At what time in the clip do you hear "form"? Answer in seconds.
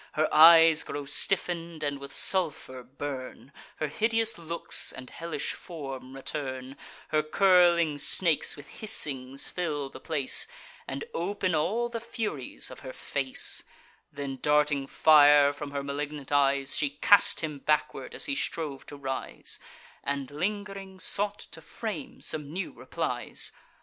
5.53-6.15